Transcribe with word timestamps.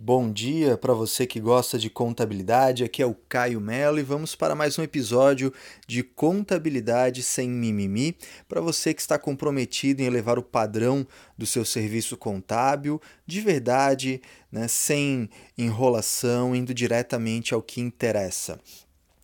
Bom 0.00 0.30
dia 0.30 0.78
para 0.78 0.94
você 0.94 1.26
que 1.26 1.40
gosta 1.40 1.76
de 1.76 1.90
contabilidade. 1.90 2.84
Aqui 2.84 3.02
é 3.02 3.06
o 3.06 3.16
Caio 3.28 3.60
Mello 3.60 3.98
e 3.98 4.02
vamos 4.04 4.36
para 4.36 4.54
mais 4.54 4.78
um 4.78 4.82
episódio 4.84 5.52
de 5.88 6.04
Contabilidade 6.04 7.20
sem 7.20 7.50
mimimi. 7.50 8.16
Para 8.48 8.60
você 8.60 8.94
que 8.94 9.00
está 9.00 9.18
comprometido 9.18 10.00
em 10.00 10.04
elevar 10.04 10.38
o 10.38 10.42
padrão 10.42 11.04
do 11.36 11.44
seu 11.44 11.64
serviço 11.64 12.16
contábil 12.16 13.02
de 13.26 13.40
verdade, 13.40 14.22
né, 14.52 14.68
sem 14.68 15.28
enrolação, 15.58 16.54
indo 16.54 16.72
diretamente 16.72 17.52
ao 17.52 17.60
que 17.60 17.80
interessa. 17.80 18.60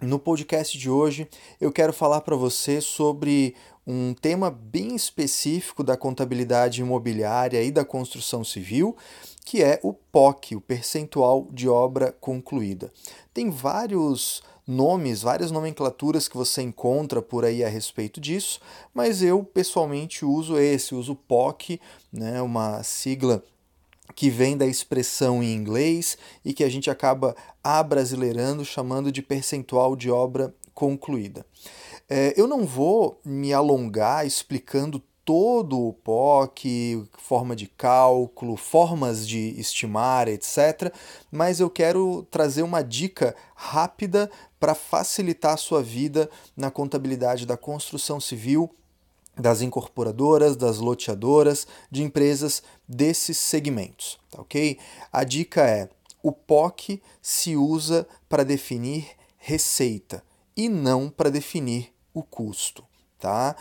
No 0.00 0.18
podcast 0.18 0.76
de 0.76 0.90
hoje, 0.90 1.28
eu 1.60 1.70
quero 1.70 1.92
falar 1.92 2.22
para 2.22 2.36
você 2.36 2.80
sobre 2.80 3.54
um 3.86 4.12
tema 4.14 4.50
bem 4.50 4.96
específico 4.96 5.84
da 5.84 5.96
contabilidade 5.96 6.80
imobiliária 6.80 7.62
e 7.62 7.70
da 7.70 7.84
construção 7.84 8.42
civil, 8.42 8.96
que 9.44 9.62
é 9.62 9.78
o 9.82 9.92
POC, 9.92 10.56
o 10.56 10.60
percentual 10.60 11.46
de 11.52 11.68
obra 11.68 12.10
concluída. 12.20 12.92
Tem 13.32 13.48
vários 13.48 14.42
nomes, 14.66 15.22
várias 15.22 15.52
nomenclaturas 15.52 16.26
que 16.26 16.36
você 16.36 16.62
encontra 16.62 17.22
por 17.22 17.44
aí 17.44 17.62
a 17.62 17.68
respeito 17.68 18.20
disso, 18.20 18.60
mas 18.92 19.22
eu 19.22 19.44
pessoalmente 19.44 20.24
uso 20.24 20.58
esse, 20.58 20.92
uso 20.92 21.14
POC, 21.14 21.80
né, 22.12 22.42
uma 22.42 22.82
sigla 22.82 23.44
que 24.16 24.30
vem 24.30 24.56
da 24.56 24.66
expressão 24.66 25.42
em 25.42 25.54
inglês 25.54 26.18
e 26.44 26.52
que 26.52 26.64
a 26.64 26.68
gente 26.68 26.90
acaba 26.90 27.36
abrasileirando 27.62 28.64
chamando 28.64 29.12
de 29.12 29.22
percentual 29.22 29.94
de 29.94 30.10
obra 30.10 30.52
concluída. 30.74 31.46
É, 32.08 32.34
eu 32.36 32.46
não 32.46 32.64
vou 32.64 33.20
me 33.24 33.52
alongar 33.52 34.24
explicando 34.26 35.02
todo 35.24 35.88
o 35.88 35.92
POC, 35.92 37.04
forma 37.18 37.56
de 37.56 37.66
cálculo, 37.66 38.56
formas 38.56 39.26
de 39.26 39.58
estimar, 39.58 40.28
etc. 40.28 40.94
Mas 41.32 41.58
eu 41.58 41.68
quero 41.68 42.24
trazer 42.30 42.62
uma 42.62 42.80
dica 42.80 43.34
rápida 43.56 44.30
para 44.60 44.72
facilitar 44.72 45.54
a 45.54 45.56
sua 45.56 45.82
vida 45.82 46.30
na 46.56 46.70
contabilidade 46.70 47.44
da 47.44 47.56
construção 47.56 48.20
civil, 48.20 48.72
das 49.36 49.60
incorporadoras, 49.60 50.56
das 50.56 50.78
loteadoras, 50.78 51.66
de 51.90 52.04
empresas 52.04 52.62
desses 52.88 53.36
segmentos, 53.36 54.16
tá 54.30 54.40
ok? 54.40 54.78
A 55.12 55.24
dica 55.24 55.68
é: 55.68 55.88
o 56.22 56.30
POC 56.30 57.02
se 57.20 57.56
usa 57.56 58.06
para 58.28 58.44
definir 58.44 59.08
receita 59.36 60.22
e 60.56 60.68
não 60.68 61.10
para 61.10 61.30
definir 61.30 61.95
o 62.18 62.22
custo 62.22 62.84
tá? 63.18 63.56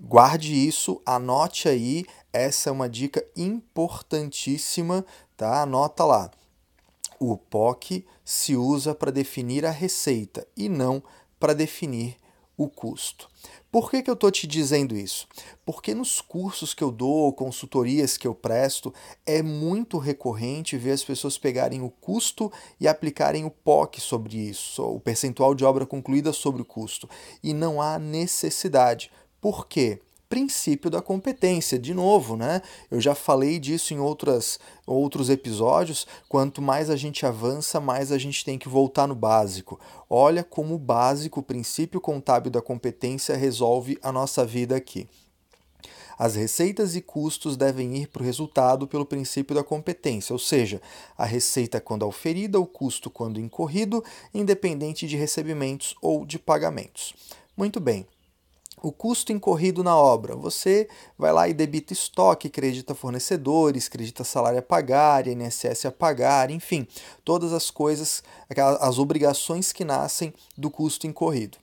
Guarde 0.00 0.54
isso, 0.54 1.02
anote 1.04 1.68
aí, 1.68 2.04
essa 2.32 2.70
é 2.70 2.72
uma 2.72 2.88
dica 2.88 3.24
importantíssima, 3.36 5.04
tá? 5.36 5.62
Anota 5.62 6.04
lá. 6.04 6.30
O 7.18 7.36
POC 7.36 8.06
se 8.24 8.56
usa 8.56 8.94
para 8.94 9.12
definir 9.12 9.66
a 9.66 9.70
receita 9.70 10.46
e 10.56 10.68
não 10.68 11.02
para 11.38 11.54
definir 11.54 12.16
o 12.56 12.68
custo. 12.68 13.28
Por 13.70 13.88
que, 13.88 14.02
que 14.02 14.10
eu 14.10 14.14
estou 14.14 14.32
te 14.32 14.48
dizendo 14.48 14.96
isso? 14.96 15.28
Porque 15.64 15.94
nos 15.94 16.20
cursos 16.20 16.74
que 16.74 16.82
eu 16.82 16.90
dou, 16.90 17.32
consultorias 17.32 18.16
que 18.16 18.26
eu 18.26 18.34
presto, 18.34 18.92
é 19.24 19.42
muito 19.42 19.96
recorrente 19.96 20.76
ver 20.76 20.90
as 20.90 21.04
pessoas 21.04 21.38
pegarem 21.38 21.80
o 21.80 21.88
custo 21.88 22.50
e 22.80 22.88
aplicarem 22.88 23.44
o 23.44 23.50
POC 23.50 24.00
sobre 24.00 24.36
isso, 24.36 24.82
o 24.82 24.98
percentual 24.98 25.54
de 25.54 25.64
obra 25.64 25.86
concluída 25.86 26.32
sobre 26.32 26.62
o 26.62 26.64
custo. 26.64 27.08
E 27.44 27.54
não 27.54 27.80
há 27.80 27.96
necessidade. 27.96 29.08
Por 29.40 29.68
quê? 29.68 30.00
Princípio 30.30 30.88
da 30.88 31.02
competência. 31.02 31.76
De 31.76 31.92
novo, 31.92 32.36
né? 32.36 32.62
Eu 32.88 33.00
já 33.00 33.16
falei 33.16 33.58
disso 33.58 33.92
em 33.92 33.98
outras, 33.98 34.60
outros 34.86 35.28
episódios. 35.28 36.06
Quanto 36.28 36.62
mais 36.62 36.88
a 36.88 36.96
gente 36.96 37.26
avança, 37.26 37.80
mais 37.80 38.12
a 38.12 38.16
gente 38.16 38.44
tem 38.44 38.56
que 38.56 38.68
voltar 38.68 39.08
no 39.08 39.14
básico. 39.14 39.78
Olha 40.08 40.44
como 40.44 40.76
o 40.76 40.78
básico, 40.78 41.40
o 41.40 41.42
princípio 41.42 42.00
contábil 42.00 42.50
da 42.50 42.62
competência, 42.62 43.36
resolve 43.36 43.98
a 44.00 44.12
nossa 44.12 44.46
vida 44.46 44.76
aqui. 44.76 45.08
As 46.16 46.36
receitas 46.36 46.94
e 46.94 47.00
custos 47.00 47.56
devem 47.56 47.96
ir 47.96 48.06
para 48.06 48.22
o 48.22 48.24
resultado 48.24 48.86
pelo 48.86 49.06
princípio 49.06 49.56
da 49.56 49.64
competência, 49.64 50.34
ou 50.34 50.38
seja, 50.38 50.80
a 51.16 51.24
receita 51.24 51.80
quando 51.80 52.04
auferida, 52.04 52.60
o 52.60 52.66
custo 52.66 53.08
quando 53.08 53.40
incorrido, 53.40 54.04
independente 54.34 55.08
de 55.08 55.16
recebimentos 55.16 55.94
ou 56.02 56.26
de 56.26 56.38
pagamentos. 56.38 57.14
Muito 57.56 57.80
bem, 57.80 58.06
o 58.82 58.92
custo 58.92 59.32
incorrido 59.32 59.82
na 59.82 59.96
obra. 59.96 60.34
Você 60.36 60.88
vai 61.18 61.32
lá 61.32 61.48
e 61.48 61.54
debita 61.54 61.92
estoque, 61.92 62.48
credita 62.48 62.94
fornecedores, 62.94 63.88
credita 63.88 64.24
salário 64.24 64.58
a 64.58 64.62
pagar, 64.62 65.26
INSS 65.26 65.86
a 65.86 65.92
pagar, 65.92 66.50
enfim, 66.50 66.86
todas 67.24 67.52
as 67.52 67.70
coisas, 67.70 68.22
as 68.80 68.98
obrigações 68.98 69.72
que 69.72 69.84
nascem 69.84 70.32
do 70.56 70.70
custo 70.70 71.06
incorrido. 71.06 71.58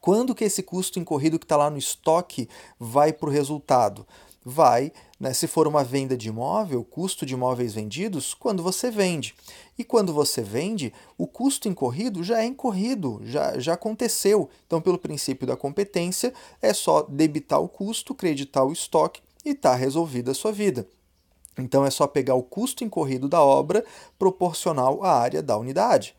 Quando 0.00 0.34
que 0.34 0.44
esse 0.44 0.62
custo 0.62 0.98
incorrido 0.98 1.38
que 1.38 1.44
está 1.44 1.56
lá 1.56 1.70
no 1.70 1.78
estoque 1.78 2.48
vai 2.78 3.12
para 3.12 3.28
o 3.28 3.32
resultado? 3.32 4.06
vai, 4.44 4.92
né, 5.22 5.32
se 5.32 5.46
for 5.46 5.68
uma 5.68 5.84
venda 5.84 6.16
de 6.16 6.30
imóvel, 6.30 6.82
custo 6.82 7.24
de 7.24 7.34
imóveis 7.34 7.72
vendidos, 7.72 8.34
quando 8.34 8.60
você 8.60 8.90
vende. 8.90 9.36
E 9.78 9.84
quando 9.84 10.12
você 10.12 10.42
vende, 10.42 10.92
o 11.16 11.28
custo 11.28 11.68
incorrido 11.68 12.24
já 12.24 12.42
é 12.42 12.44
incorrido, 12.44 13.20
já, 13.22 13.56
já 13.56 13.74
aconteceu. 13.74 14.50
Então, 14.66 14.80
pelo 14.80 14.98
princípio 14.98 15.46
da 15.46 15.56
competência, 15.56 16.34
é 16.60 16.74
só 16.74 17.02
debitar 17.02 17.60
o 17.60 17.68
custo, 17.68 18.16
creditar 18.16 18.66
o 18.66 18.72
estoque 18.72 19.22
e 19.44 19.50
está 19.50 19.76
resolvida 19.76 20.32
a 20.32 20.34
sua 20.34 20.50
vida. 20.50 20.88
Então, 21.56 21.86
é 21.86 21.90
só 21.90 22.08
pegar 22.08 22.34
o 22.34 22.42
custo 22.42 22.82
incorrido 22.82 23.28
da 23.28 23.44
obra 23.44 23.84
proporcional 24.18 25.04
à 25.04 25.20
área 25.20 25.40
da 25.40 25.56
unidade. 25.56 26.16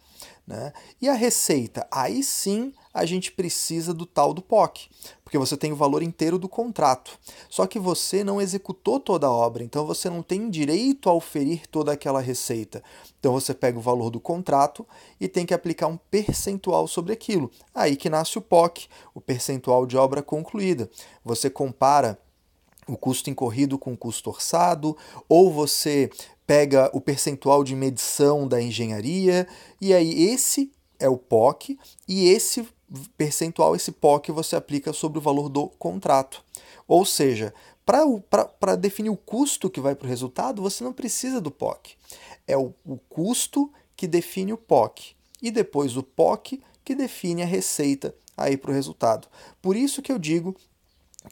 Né? 0.47 0.71
E 1.01 1.09
a 1.09 1.13
receita? 1.13 1.85
Aí 1.91 2.23
sim 2.23 2.71
a 2.93 3.05
gente 3.05 3.31
precisa 3.31 3.93
do 3.93 4.05
tal 4.05 4.33
do 4.33 4.41
POC, 4.41 4.87
porque 5.23 5.37
você 5.37 5.57
tem 5.57 5.71
o 5.71 5.75
valor 5.75 6.03
inteiro 6.03 6.37
do 6.37 6.47
contrato. 6.47 7.17
Só 7.49 7.65
que 7.65 7.79
você 7.79 8.23
não 8.23 8.39
executou 8.39 8.99
toda 8.99 9.25
a 9.25 9.31
obra, 9.31 9.63
então 9.63 9.85
você 9.85 10.09
não 10.09 10.21
tem 10.21 10.49
direito 10.49 11.09
a 11.09 11.13
oferir 11.13 11.67
toda 11.67 11.91
aquela 11.91 12.21
receita. 12.21 12.83
Então 13.19 13.33
você 13.33 13.53
pega 13.53 13.79
o 13.79 13.81
valor 13.81 14.11
do 14.11 14.19
contrato 14.19 14.85
e 15.19 15.27
tem 15.27 15.45
que 15.45 15.53
aplicar 15.53 15.87
um 15.87 15.97
percentual 15.97 16.87
sobre 16.87 17.13
aquilo. 17.13 17.49
Aí 17.73 17.95
que 17.95 18.09
nasce 18.09 18.37
o 18.37 18.41
POC, 18.41 18.87
o 19.15 19.19
percentual 19.19 19.85
de 19.85 19.97
obra 19.97 20.21
concluída. 20.21 20.89
Você 21.25 21.49
compara 21.49 22.19
o 22.87 22.97
custo 22.97 23.29
incorrido 23.29 23.79
com 23.79 23.93
o 23.93 23.97
custo 23.97 24.29
orçado, 24.29 24.95
ou 25.27 25.51
você 25.51 26.09
pega 26.45 26.89
o 26.93 26.99
percentual 26.99 27.63
de 27.63 27.75
medição 27.75 28.47
da 28.47 28.61
engenharia, 28.61 29.47
e 29.79 29.93
aí 29.93 30.25
esse 30.25 30.71
é 30.99 31.07
o 31.07 31.17
POC, 31.17 31.77
e 32.07 32.29
esse 32.29 32.67
percentual, 33.17 33.75
esse 33.75 33.91
POC, 33.91 34.31
você 34.31 34.55
aplica 34.55 34.93
sobre 34.93 35.17
o 35.19 35.21
valor 35.21 35.49
do 35.49 35.67
contrato. 35.67 36.43
Ou 36.87 37.05
seja, 37.05 37.53
para 37.85 38.75
definir 38.75 39.09
o 39.09 39.17
custo 39.17 39.69
que 39.69 39.81
vai 39.81 39.95
para 39.95 40.05
o 40.05 40.09
resultado, 40.09 40.61
você 40.61 40.83
não 40.83 40.93
precisa 40.93 41.41
do 41.41 41.51
POC. 41.51 41.95
É 42.47 42.57
o, 42.57 42.73
o 42.85 42.97
custo 43.09 43.71
que 43.95 44.07
define 44.07 44.53
o 44.53 44.57
POC. 44.57 45.15
E 45.41 45.51
depois 45.51 45.97
o 45.97 46.03
POC 46.03 46.61
que 46.83 46.95
define 46.95 47.43
a 47.43 47.45
receita 47.45 48.13
aí 48.35 48.57
para 48.57 48.71
o 48.71 48.73
resultado. 48.73 49.27
Por 49.61 49.75
isso 49.75 50.01
que 50.01 50.11
eu 50.11 50.19
digo 50.19 50.55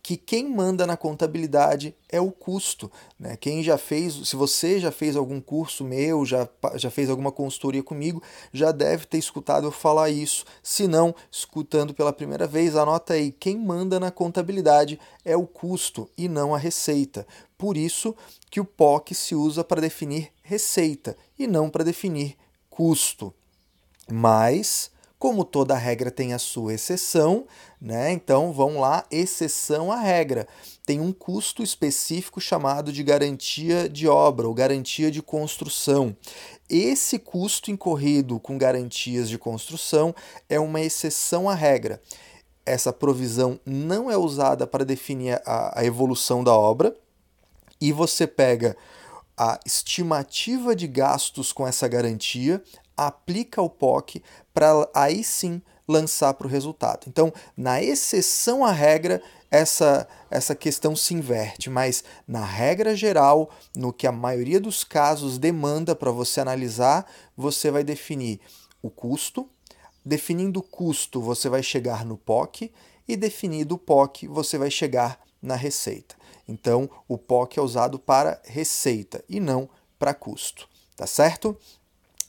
que 0.01 0.15
quem 0.15 0.49
manda 0.49 0.87
na 0.87 0.95
contabilidade 0.95 1.95
é 2.09 2.19
o 2.19 2.31
custo. 2.31 2.91
Né? 3.19 3.35
Quem 3.35 3.63
já 3.63 3.77
fez, 3.77 4.27
se 4.27 4.35
você 4.35 4.79
já 4.79 4.91
fez 4.91 5.15
algum 5.15 5.41
curso 5.41 5.83
meu, 5.83 6.25
já, 6.25 6.47
já 6.75 6.89
fez 6.89 7.09
alguma 7.09 7.31
consultoria 7.31 7.83
comigo, 7.83 8.21
já 8.53 8.71
deve 8.71 9.05
ter 9.05 9.17
escutado 9.17 9.67
eu 9.67 9.71
falar 9.71 10.09
isso. 10.09 10.45
Se 10.63 10.87
não, 10.87 11.13
escutando 11.29 11.93
pela 11.93 12.13
primeira 12.13 12.47
vez, 12.47 12.75
anota 12.75 13.13
aí: 13.13 13.31
quem 13.31 13.57
manda 13.57 13.99
na 13.99 14.11
contabilidade 14.11 14.99
é 15.25 15.35
o 15.35 15.45
custo 15.45 16.09
e 16.17 16.27
não 16.27 16.55
a 16.55 16.57
receita. 16.57 17.25
Por 17.57 17.77
isso 17.77 18.15
que 18.49 18.59
o 18.59 18.65
POC 18.65 19.13
se 19.13 19.35
usa 19.35 19.63
para 19.63 19.81
definir 19.81 20.31
receita 20.41 21.15
e 21.37 21.47
não 21.47 21.69
para 21.69 21.83
definir 21.83 22.35
custo. 22.69 23.33
Mas 24.09 24.91
como 25.21 25.45
toda 25.45 25.75
regra 25.75 26.09
tem 26.09 26.33
a 26.33 26.39
sua 26.39 26.73
exceção, 26.73 27.45
né? 27.79 28.11
Então 28.11 28.51
vamos 28.51 28.81
lá, 28.81 29.05
exceção 29.11 29.91
à 29.91 29.97
regra. 29.97 30.47
Tem 30.83 30.99
um 30.99 31.13
custo 31.13 31.61
específico 31.61 32.41
chamado 32.41 32.91
de 32.91 33.03
garantia 33.03 33.87
de 33.87 34.07
obra 34.07 34.47
ou 34.47 34.53
garantia 34.55 35.11
de 35.11 35.21
construção. 35.21 36.17
Esse 36.67 37.19
custo 37.19 37.69
incorrido 37.69 38.39
com 38.39 38.57
garantias 38.57 39.29
de 39.29 39.37
construção 39.37 40.11
é 40.49 40.59
uma 40.59 40.81
exceção 40.81 41.47
à 41.47 41.53
regra. 41.53 42.01
Essa 42.65 42.91
provisão 42.91 43.59
não 43.63 44.09
é 44.09 44.17
usada 44.17 44.65
para 44.65 44.83
definir 44.83 45.39
a, 45.45 45.81
a 45.81 45.85
evolução 45.85 46.43
da 46.43 46.55
obra 46.55 46.97
e 47.79 47.91
você 47.91 48.25
pega 48.25 48.75
a 49.37 49.59
estimativa 49.67 50.75
de 50.75 50.87
gastos 50.87 51.53
com 51.53 51.67
essa 51.67 51.87
garantia, 51.87 52.59
aplica 53.07 53.61
o 53.61 53.69
POC 53.69 54.21
para 54.53 54.89
aí 54.93 55.23
sim 55.23 55.61
lançar 55.87 56.33
para 56.33 56.47
o 56.47 56.49
resultado. 56.49 57.05
Então, 57.07 57.33
na 57.55 57.81
exceção 57.81 58.63
à 58.63 58.71
regra, 58.71 59.21
essa, 59.49 60.07
essa 60.29 60.55
questão 60.55 60.95
se 60.95 61.13
inverte, 61.13 61.69
mas 61.69 62.03
na 62.27 62.45
regra 62.45 62.95
geral, 62.95 63.49
no 63.75 63.91
que 63.91 64.07
a 64.07 64.11
maioria 64.11 64.59
dos 64.59 64.83
casos 64.83 65.37
demanda 65.37 65.95
para 65.95 66.11
você 66.11 66.39
analisar, 66.39 67.05
você 67.35 67.69
vai 67.69 67.83
definir 67.83 68.39
o 68.81 68.89
custo. 68.89 69.49
Definindo 70.03 70.61
o 70.61 70.63
custo, 70.63 71.21
você 71.21 71.49
vai 71.49 71.61
chegar 71.61 72.05
no 72.05 72.17
POC, 72.17 72.71
e 73.07 73.15
definido 73.17 73.75
o 73.75 73.77
POC, 73.77 74.27
você 74.27 74.57
vai 74.57 74.71
chegar 74.71 75.19
na 75.41 75.55
receita. 75.55 76.15
Então, 76.47 76.89
o 77.07 77.17
POC 77.17 77.59
é 77.59 77.61
usado 77.61 77.99
para 77.99 78.41
receita 78.45 79.23
e 79.27 79.39
não 79.39 79.69
para 79.99 80.13
custo, 80.13 80.67
tá 80.95 81.05
certo? 81.05 81.57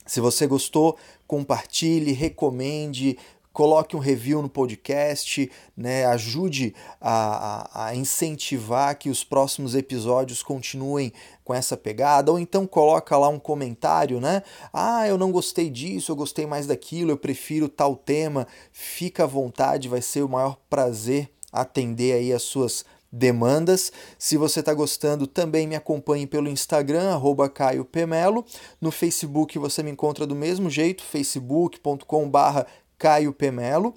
Se 0.05 0.19
você 0.19 0.45
gostou, 0.45 0.97
compartilhe, 1.27 2.11
recomende, 2.11 3.17
coloque 3.53 3.95
um 3.95 3.99
review 3.99 4.41
no 4.41 4.49
podcast, 4.49 5.49
né? 5.77 6.05
ajude 6.07 6.73
a, 6.99 7.85
a, 7.85 7.95
incentivar 7.95 8.97
que 8.97 9.09
os 9.09 9.23
próximos 9.23 9.75
episódios 9.75 10.41
continuem 10.41 11.13
com 11.45 11.53
essa 11.53 11.77
pegada, 11.77 12.31
ou 12.31 12.39
então 12.39 12.65
coloca 12.65 13.15
lá 13.15 13.29
um 13.29 13.39
comentário, 13.39 14.19
né? 14.19 14.41
Ah, 14.73 15.07
eu 15.07 15.17
não 15.17 15.31
gostei 15.31 15.69
disso, 15.69 16.11
eu 16.11 16.15
gostei 16.15 16.47
mais 16.47 16.65
daquilo, 16.65 17.11
eu 17.11 17.17
prefiro 17.17 17.69
tal 17.69 17.95
tema. 17.95 18.47
Fica 18.71 19.23
à 19.23 19.27
vontade, 19.27 19.87
vai 19.87 20.01
ser 20.01 20.23
o 20.23 20.29
maior 20.29 20.57
prazer 20.69 21.29
atender 21.51 22.13
aí 22.13 22.33
as 22.33 22.41
suas 22.41 22.83
demandas. 23.13 23.91
Se 24.17 24.35
você 24.35 24.61
está 24.61 24.73
gostando, 24.73 25.27
também 25.27 25.67
me 25.67 25.75
acompanhe 25.75 26.25
pelo 26.25 26.49
Instagram, 26.49 27.11
arroba 27.11 27.47
Caio 27.47 27.85
Pemelo. 27.85 28.43
No 28.81 28.89
Facebook 28.89 29.59
você 29.59 29.83
me 29.83 29.91
encontra 29.91 30.25
do 30.25 30.35
mesmo 30.35 30.67
jeito, 30.67 31.03
facebook.com.br 31.03 32.61
Caio 32.97 33.31
Pemelo. 33.31 33.93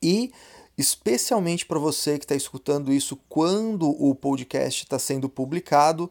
E 0.00 0.30
especialmente 0.76 1.66
para 1.66 1.80
você 1.80 2.16
que 2.16 2.24
está 2.24 2.36
escutando 2.36 2.92
isso 2.92 3.18
quando 3.28 3.90
o 3.90 4.14
podcast 4.14 4.84
está 4.84 4.96
sendo 4.96 5.28
publicado, 5.28 6.08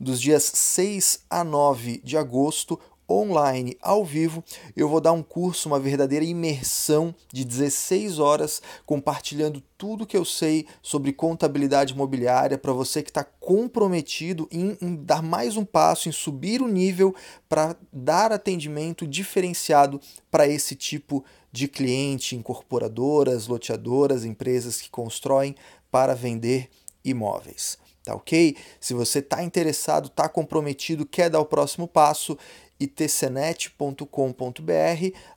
dos 0.00 0.20
dias 0.20 0.50
6 0.52 1.20
a 1.30 1.44
9 1.44 2.00
de 2.02 2.16
agosto, 2.16 2.80
online, 3.08 3.76
ao 3.80 4.04
vivo, 4.04 4.44
eu 4.76 4.88
vou 4.88 5.00
dar 5.00 5.12
um 5.12 5.22
curso, 5.22 5.68
uma 5.68 5.80
verdadeira 5.80 6.24
imersão 6.24 7.14
de 7.32 7.44
16 7.44 8.18
horas, 8.18 8.60
compartilhando 8.84 9.62
tudo 9.78 10.06
que 10.06 10.16
eu 10.16 10.24
sei 10.24 10.66
sobre 10.82 11.12
contabilidade 11.12 11.94
imobiliária 11.94 12.58
para 12.58 12.72
você 12.72 13.02
que 13.02 13.10
está 13.10 13.24
comprometido 13.24 14.46
em, 14.50 14.76
em, 14.82 14.96
dar 14.96 15.22
mais 15.22 15.56
um 15.56 15.64
passo, 15.64 16.08
em 16.08 16.12
subir 16.12 16.60
o 16.60 16.68
nível 16.68 17.14
para 17.48 17.76
dar 17.92 18.32
atendimento 18.32 19.06
diferenciado 19.06 20.00
para 20.30 20.46
esse 20.46 20.74
tipo 20.74 21.24
de 21.50 21.66
cliente, 21.66 22.36
incorporadoras, 22.36 23.46
loteadoras, 23.46 24.24
empresas 24.24 24.80
que 24.80 24.90
constroem 24.90 25.54
para 25.90 26.14
vender 26.14 26.68
imóveis. 27.02 27.78
Tá 28.04 28.14
ok? 28.14 28.56
Se 28.80 28.94
você 28.94 29.18
está 29.18 29.42
interessado, 29.42 30.06
está 30.06 30.28
comprometido, 30.28 31.04
quer 31.04 31.28
dar 31.28 31.40
o 31.40 31.44
próximo 31.44 31.86
passo, 31.86 32.38
itcnet.com.br. 32.78 34.02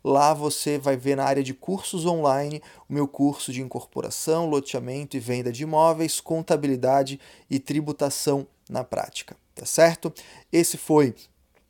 Lá 0.03 0.33
você 0.33 0.77
vai 0.77 0.97
ver 0.97 1.15
na 1.15 1.23
área 1.23 1.43
de 1.43 1.53
cursos 1.53 2.05
online 2.05 2.61
o 2.89 2.93
meu 2.93 3.07
curso 3.07 3.51
de 3.51 3.61
incorporação, 3.61 4.49
loteamento 4.49 5.15
e 5.15 5.19
venda 5.19 5.51
de 5.51 5.63
imóveis, 5.63 6.19
contabilidade 6.19 7.19
e 7.49 7.59
tributação 7.59 8.47
na 8.69 8.83
prática. 8.83 9.35
Tá 9.55 9.65
certo? 9.65 10.13
Esse 10.51 10.77
foi 10.77 11.13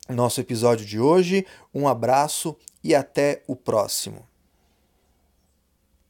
nosso 0.10 0.40
episódio 0.40 0.86
de 0.86 1.00
hoje. 1.00 1.46
Um 1.74 1.88
abraço 1.88 2.56
e 2.84 2.94
até 2.94 3.44
o 3.48 3.56
próximo. 3.56 4.31